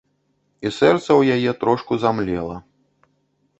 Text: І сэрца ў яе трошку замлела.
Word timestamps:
І 0.67 0.71
сэрца 0.77 1.03
ў 1.03 1.21
яе 1.35 1.51
трошку 1.65 2.01
замлела. 2.07 2.57